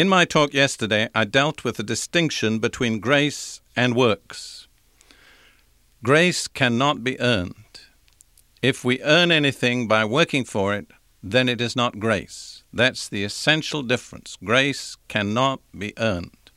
[0.00, 4.66] In my talk yesterday, I dealt with the distinction between grace and works.
[6.02, 7.80] Grace cannot be earned.
[8.62, 10.86] If we earn anything by working for it,
[11.22, 12.62] then it is not grace.
[12.72, 14.38] That's the essential difference.
[14.42, 16.50] Grace cannot be earned.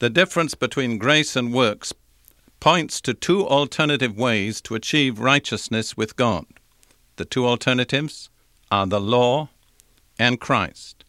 [0.00, 1.92] The difference between grace and works
[2.58, 6.44] points to two alternative ways to achieve righteousness with God.
[7.18, 8.30] The two alternatives
[8.68, 9.50] are the law
[10.18, 11.04] and Christ.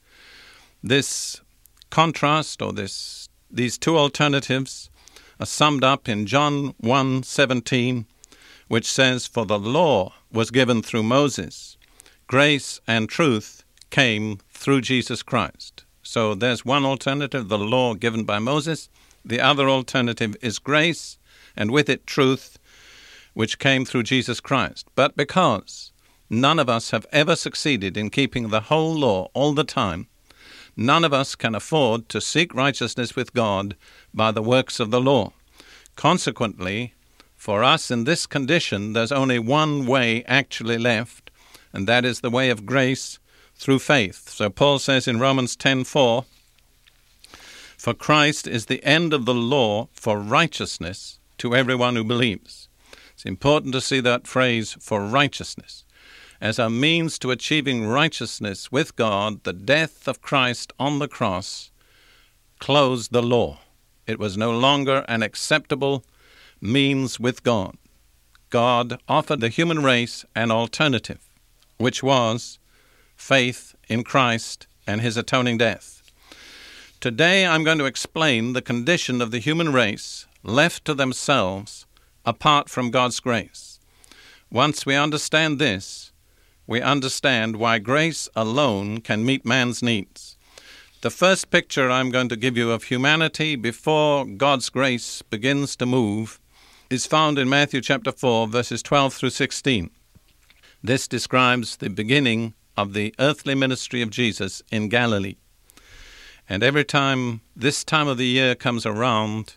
[0.81, 1.41] This
[1.89, 4.89] contrast or this these two alternatives
[5.37, 8.05] are summed up in John 1:17
[8.69, 11.75] which says for the law was given through Moses
[12.27, 15.83] grace and truth came through Jesus Christ.
[16.01, 18.87] So there's one alternative the law given by Moses
[19.25, 21.17] the other alternative is grace
[21.57, 22.57] and with it truth
[23.33, 24.87] which came through Jesus Christ.
[24.95, 25.91] But because
[26.29, 30.07] none of us have ever succeeded in keeping the whole law all the time
[30.75, 33.75] None of us can afford to seek righteousness with God
[34.13, 35.33] by the works of the law.
[35.95, 36.93] Consequently,
[37.35, 41.31] for us in this condition, there's only one way actually left,
[41.73, 43.19] and that is the way of grace
[43.55, 44.29] through faith.
[44.29, 46.25] So Paul says in Romans 10:4,
[47.77, 52.67] "For Christ is the end of the law for righteousness to everyone who believes."
[53.13, 55.83] It's important to see that phrase for righteousness
[56.41, 61.71] as a means to achieving righteousness with God, the death of Christ on the cross
[62.59, 63.59] closed the law.
[64.07, 66.03] It was no longer an acceptable
[66.61, 67.77] means with God.
[68.49, 71.29] God offered the human race an alternative,
[71.77, 72.57] which was
[73.15, 76.01] faith in Christ and his atoning death.
[76.99, 81.85] Today I'm going to explain the condition of the human race left to themselves
[82.25, 83.79] apart from God's grace.
[84.51, 86.08] Once we understand this,
[86.69, 90.37] we understand why grace alone can meet man's needs.
[91.01, 95.87] The first picture I'm going to give you of humanity before God's grace begins to
[95.87, 96.39] move
[96.91, 99.89] is found in Matthew chapter 4, verses 12 through 16.
[100.83, 105.37] This describes the beginning of the earthly ministry of Jesus in Galilee.
[106.47, 109.55] And every time this time of the year comes around,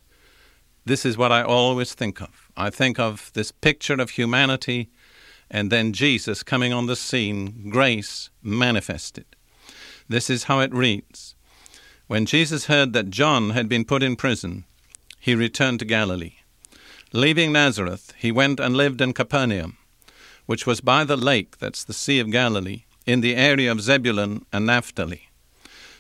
[0.87, 2.49] this is what I always think of.
[2.57, 4.89] I think of this picture of humanity
[5.53, 9.27] and then Jesus coming on the scene, grace manifested.
[10.09, 11.35] This is how it reads
[12.07, 14.65] When Jesus heard that John had been put in prison,
[15.21, 16.37] he returned to Galilee.
[17.13, 19.77] Leaving Nazareth, he went and lived in Capernaum,
[20.47, 24.47] which was by the lake, that's the Sea of Galilee, in the area of Zebulun
[24.55, 25.29] and Naphtali,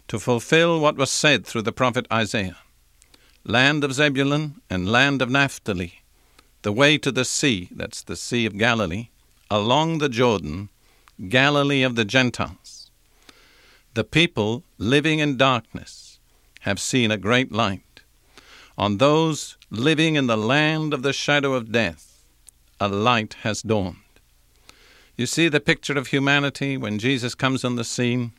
[0.09, 2.57] to fulfill what was said through the prophet Isaiah
[3.45, 6.03] Land of Zebulun and land of Naphtali,
[6.62, 9.09] the way to the sea, that's the Sea of Galilee,
[9.53, 10.71] along the Jordan,
[11.29, 12.91] Galilee of the Gentiles.
[13.93, 16.19] The people living in darkness
[16.61, 18.01] have seen a great light.
[18.79, 22.25] On those living in the land of the shadow of death,
[22.81, 23.99] a light has dawned.
[25.19, 28.33] You see the picture of humanity when Jesus comes on the scene?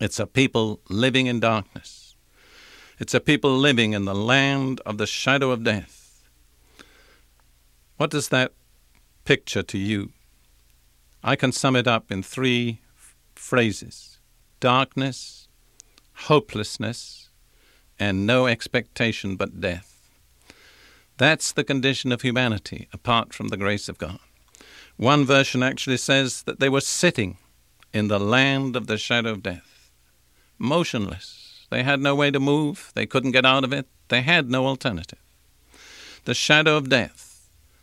[0.00, 2.14] It's a people living in darkness.
[3.00, 6.22] It's a people living in the land of the shadow of death.
[7.96, 8.52] What does that
[9.24, 10.12] picture to you?
[11.22, 14.18] I can sum it up in three f- phrases
[14.60, 15.48] darkness,
[16.14, 17.28] hopelessness,
[17.98, 19.94] and no expectation but death.
[21.16, 24.18] That's the condition of humanity apart from the grace of God.
[24.96, 27.36] One version actually says that they were sitting
[27.92, 29.90] in the land of the shadow of death,
[30.58, 31.66] motionless.
[31.70, 34.66] They had no way to move, they couldn't get out of it, they had no
[34.66, 35.18] alternative.
[36.24, 37.33] The shadow of death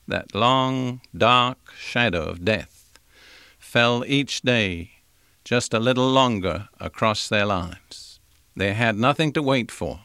[0.07, 2.99] that long, dark shadow of death
[3.59, 4.91] fell each day
[5.43, 8.19] just a little longer across their lives.
[8.55, 10.01] They had nothing to wait for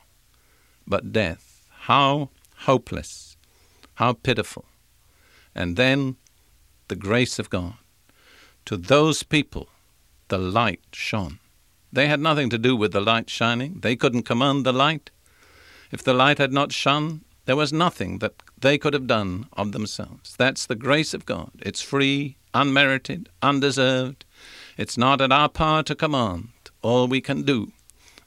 [0.86, 1.68] but death.
[1.80, 3.36] How hopeless,
[3.94, 4.66] how pitiful.
[5.54, 6.16] And then
[6.88, 7.74] the grace of God.
[8.66, 9.68] To those people,
[10.28, 11.38] the light shone.
[11.92, 13.80] They had nothing to do with the light shining.
[13.80, 15.10] They couldn't command the light.
[15.90, 19.72] If the light had not shone, there was nothing that they could have done of
[19.72, 20.34] themselves.
[20.36, 21.50] That's the grace of God.
[21.60, 24.24] It's free, unmerited, undeserved.
[24.76, 26.48] It's not in our power to command.
[26.82, 27.72] All we can do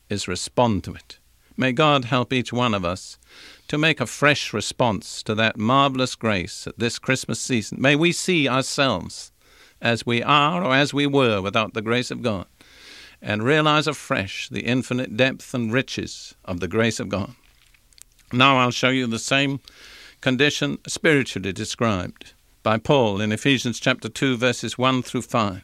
[0.09, 1.17] is respond to it.
[1.57, 3.17] May God help each one of us
[3.67, 7.81] to make a fresh response to that marvelous grace at this Christmas season.
[7.81, 9.31] May we see ourselves
[9.81, 12.47] as we are or as we were without the grace of God
[13.21, 17.35] and realize afresh the infinite depth and riches of the grace of God.
[18.31, 19.59] Now I'll show you the same
[20.21, 25.63] condition spiritually described by Paul in Ephesians chapter 2 verses 1 through 5.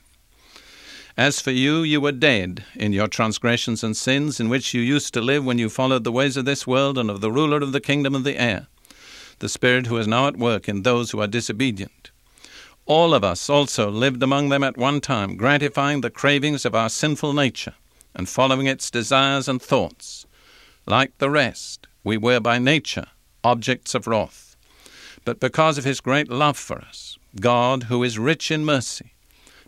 [1.17, 5.13] As for you, you were dead in your transgressions and sins in which you used
[5.13, 7.73] to live when you followed the ways of this world and of the ruler of
[7.73, 8.67] the kingdom of the air,
[9.39, 12.11] the Spirit who is now at work in those who are disobedient.
[12.85, 16.89] All of us also lived among them at one time, gratifying the cravings of our
[16.89, 17.73] sinful nature
[18.13, 20.25] and following its desires and thoughts.
[20.85, 23.07] Like the rest, we were by nature
[23.43, 24.44] objects of wrath.
[25.25, 29.13] But because of his great love for us, God, who is rich in mercy,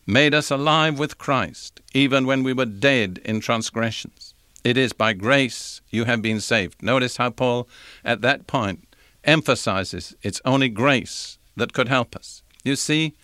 [0.05, 4.35] made us alive with Christ, even when we were dead in transgressions.
[4.63, 6.81] It is by grace you have been saved.
[6.83, 7.67] Notice how Paul,
[8.05, 12.43] at that point, emphasizes it's only grace that could help us.
[12.63, 13.15] You see,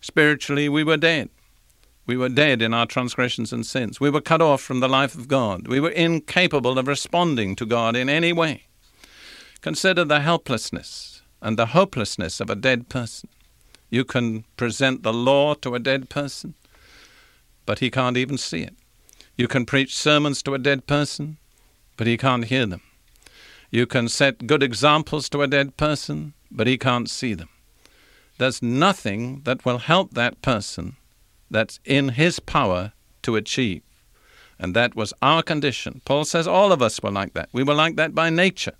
[0.00, 1.30] spiritually, we were dead.
[2.06, 3.98] We were dead in our transgressions and sins.
[3.98, 5.66] We were cut off from the life of God.
[5.66, 8.64] We were incapable of responding to God in any way.
[9.62, 11.13] Consider the helplessness
[11.44, 13.28] and the hopelessness of a dead person.
[13.90, 16.54] You can present the law to a dead person,
[17.66, 18.74] but he can't even see it.
[19.36, 21.36] You can preach sermons to a dead person,
[21.96, 22.80] but he can't hear them.
[23.70, 27.50] You can set good examples to a dead person, but he can't see them.
[28.38, 30.96] There's nothing that will help that person
[31.50, 32.92] that's in his power
[33.22, 33.82] to achieve.
[34.58, 36.00] And that was our condition.
[36.04, 37.48] Paul says all of us were like that.
[37.52, 38.76] We were like that by nature.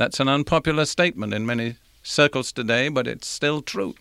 [0.00, 3.96] That's an unpopular statement in many circles today, but it's still true.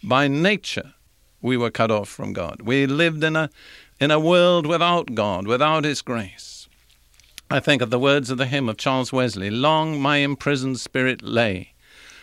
[0.00, 0.94] By nature,
[1.42, 2.62] we were cut off from God.
[2.62, 3.50] We lived in a,
[3.98, 6.68] in a world without God, without His grace.
[7.50, 11.20] I think of the words of the hymn of Charles Wesley Long my imprisoned spirit
[11.20, 11.74] lay,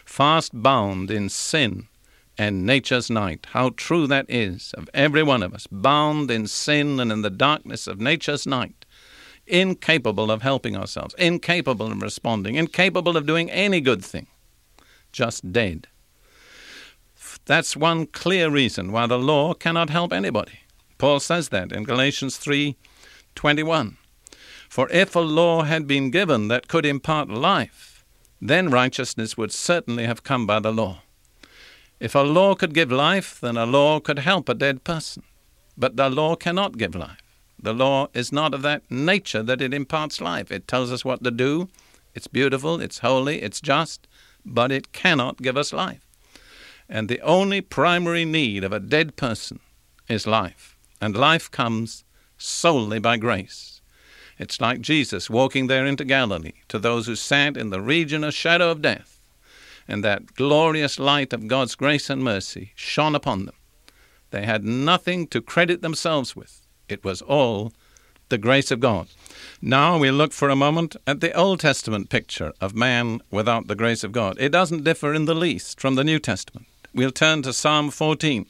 [0.06, 1.90] fast bound in sin
[2.38, 3.46] and nature's night.
[3.50, 7.30] How true that is of every one of us, bound in sin and in the
[7.30, 8.81] darkness of nature's night,
[9.52, 14.28] incapable of helping ourselves, incapable of responding, incapable of doing any good thing,
[15.12, 15.88] just dead.
[17.46, 20.60] That's one clear reason why the law cannot help anybody.
[20.98, 23.98] Paul says that in Galatians 3:21.
[24.70, 28.06] For if a law had been given that could impart life,
[28.40, 31.02] then righteousness would certainly have come by the law.
[32.00, 35.24] If a law could give life, then a law could help a dead person.
[35.78, 37.31] But the law cannot give life.
[37.62, 40.52] The law is not of that nature that it imparts life.
[40.52, 41.70] It tells us what to do.
[42.16, 44.08] It's beautiful, it's holy, it's just,
[44.44, 46.06] but it cannot give us life.
[46.90, 49.60] And the only primary need of a dead person
[50.10, 50.76] is life.
[51.00, 52.04] And life comes
[52.38, 53.82] solely by grace.
[54.38, 58.34] It's like Jesus walking there into Galilee to those who sat in the region of
[58.34, 59.20] shadow of death,
[59.88, 63.56] and that glorious light of God's grace and mercy shone upon them.
[64.32, 66.61] They had nothing to credit themselves with.
[66.92, 67.74] It was all
[68.30, 69.08] the grace of God.
[69.62, 73.76] Now we look for a moment at the Old Testament picture of man without the
[73.76, 74.38] grace of God.
[74.40, 78.46] It doesn't differ in the least from the New Testament we'll turn to Psalm 14,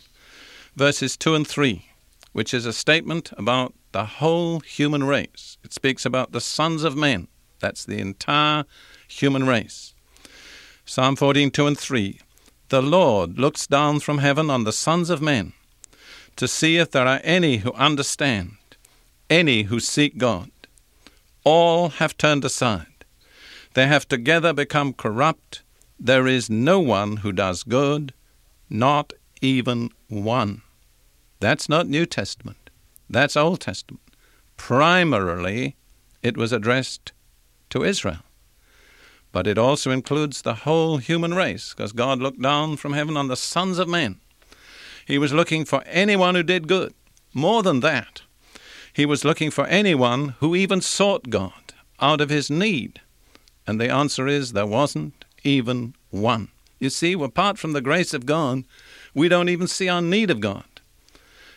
[0.76, 1.86] verses 2 and 3,
[2.34, 5.58] which is a statement about the whole human race.
[5.64, 7.28] It speaks about the sons of men.
[7.60, 8.66] That's the entire
[9.08, 9.94] human race.
[10.86, 12.20] Psalm 14, 2 and 3.
[12.70, 15.54] The Lord looks down from heaven on the sons of men
[16.36, 18.58] to see if there are any who understand,
[19.30, 20.52] any who seek God.
[21.44, 23.06] All have turned aside.
[23.74, 25.64] They have together become corrupt.
[26.00, 28.14] There is no one who does good,
[28.70, 30.62] not even one.
[31.40, 32.70] That's not New Testament.
[33.10, 34.04] That's Old Testament.
[34.58, 35.76] Primarily,
[36.22, 37.12] it was addressed
[37.72, 38.24] to Israel.
[39.32, 43.28] But it also includes the whole human race, because God looked down from heaven on
[43.28, 44.20] the sons of men.
[45.06, 46.94] He was looking for anyone who did good.
[47.34, 48.22] More than that,
[48.94, 53.00] he was looking for anyone who even sought God out of his need.
[53.66, 56.50] And the answer is there wasn't even one.
[56.80, 58.64] You see, apart from the grace of God,
[59.14, 60.66] we don't even see our need of God.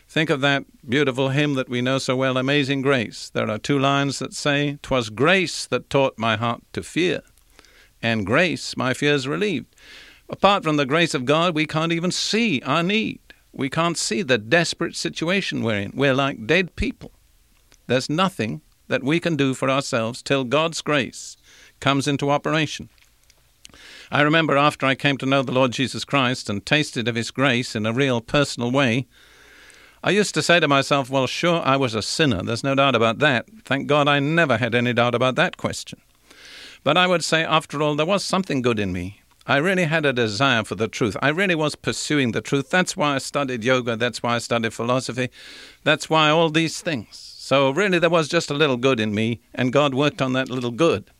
[0.07, 3.31] Think of that beautiful hymn that we know so well, Amazing Grace.
[3.31, 7.23] There are two lines that say, "'Twas grace that taught my heart to fear,
[8.03, 9.75] and grace my fears relieved.
[10.29, 13.19] Apart from the grace of God, we can't even see our need.
[13.57, 15.93] We can't see the desperate situation we're in.
[15.95, 17.13] We're like dead people.
[17.87, 21.37] There's nothing that we can do for ourselves till God's grace
[21.81, 22.89] comes into operation.
[24.11, 27.31] I remember after I came to know the Lord Jesus Christ and tasted of His
[27.31, 29.07] grace in a real personal way,
[30.03, 32.43] I used to say to myself, well, sure, I was a sinner.
[32.43, 33.47] There's no doubt about that.
[33.65, 36.01] Thank God I never had any doubt about that question.
[36.83, 39.23] But I would say, after all, there was something good in me.
[39.47, 41.17] I really had a desire for the truth.
[41.21, 42.71] I really was pursuing the truth.
[42.71, 43.97] That's why I studied yoga.
[43.97, 45.29] That's why I studied philosophy.
[45.83, 47.09] That's why all these things.
[47.13, 50.49] So, really, there was just a little good in me, and God worked on that
[50.49, 51.11] little good.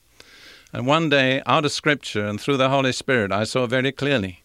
[0.73, 4.45] And one day, out of Scripture and through the Holy Spirit, I saw very clearly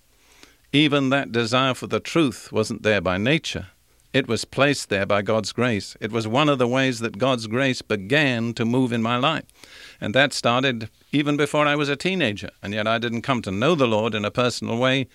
[0.72, 3.68] even that desire for the truth wasn't there by nature.
[4.12, 5.96] It was placed there by God's grace.
[6.02, 9.46] It was one of the ways that God's grace began to move in my life.
[10.02, 12.50] And that started even before I was a teenager.
[12.64, 15.08] And yet I didn't come to know the Lord in a personal way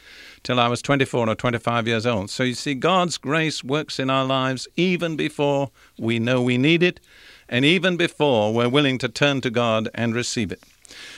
[0.44, 2.30] till I was 24 or 25 years old.
[2.30, 6.84] So you see, God's grace works in our lives even before we know we need
[6.84, 7.00] it
[7.48, 10.62] and even before we're willing to turn to God and receive it.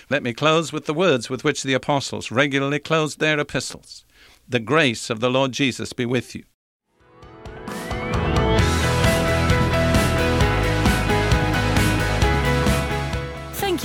[0.09, 4.07] Let me close with the words with which the apostles regularly closed their epistles.
[4.49, 6.45] The grace of the Lord Jesus be with you.